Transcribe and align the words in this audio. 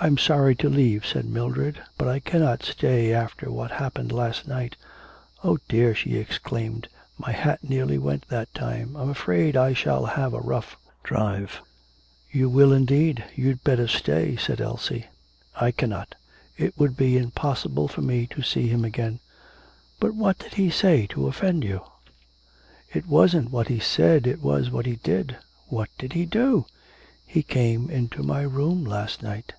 'I'm 0.00 0.18
sorry 0.18 0.56
to 0.56 0.68
leave,' 0.68 1.06
said 1.06 1.24
Mildred, 1.24 1.80
'but 1.96 2.08
I 2.08 2.18
cannot 2.18 2.64
stay 2.64 3.14
after 3.14 3.48
what 3.48 3.70
happened 3.70 4.10
last 4.10 4.48
night. 4.48 4.76
Oh, 5.44 5.58
dear!' 5.68 5.94
she 5.94 6.16
exclaimed, 6.16 6.88
'my 7.16 7.30
hat 7.30 7.60
nearly 7.62 7.96
went 7.96 8.26
that 8.26 8.52
time. 8.54 8.96
I'm 8.96 9.08
afraid 9.08 9.56
I 9.56 9.72
shall 9.72 10.04
have 10.06 10.34
a 10.34 10.40
rough 10.40 10.76
drive.' 11.04 11.60
'You 12.32 12.50
will 12.50 12.72
indeed. 12.72 13.24
You'd 13.36 13.62
better 13.62 13.86
stay,' 13.86 14.34
said 14.36 14.60
Elsie. 14.60 15.06
'I 15.54 15.70
cannot. 15.70 16.16
It 16.56 16.76
would 16.76 16.96
be 16.96 17.16
impossible 17.16 17.86
for 17.86 18.02
me 18.02 18.26
to 18.32 18.42
see 18.42 18.66
him 18.66 18.84
again.' 18.84 19.20
'But 20.00 20.16
what 20.16 20.40
did 20.40 20.54
he 20.54 20.70
say 20.70 21.06
to 21.10 21.28
offend 21.28 21.62
you?' 21.62 21.82
'It 22.92 23.06
wasn't 23.06 23.52
what 23.52 23.68
he 23.68 23.78
said, 23.78 24.26
it 24.26 24.42
was 24.42 24.72
what 24.72 24.86
he 24.86 24.96
did.' 24.96 25.36
'What 25.68 25.88
did 25.98 26.14
he 26.14 26.26
do?' 26.26 26.66
'He 27.24 27.44
came 27.44 27.88
into 27.88 28.24
my 28.24 28.42
room 28.42 28.82
last 28.84 29.22
night.' 29.22 29.54